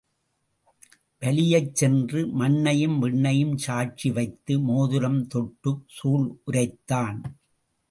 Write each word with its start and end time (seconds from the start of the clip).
வலியச்சென்று 1.21 2.21
மண்ணையும் 2.31 2.97
விண்ணையும் 3.03 3.53
சாட்சி 3.57 4.11
வைத்து 4.11 4.59
மோதிரம் 4.59 5.21
தொட்டுச் 5.27 5.85
சூள் 5.97 6.27
உரைத்தான். 6.45 7.21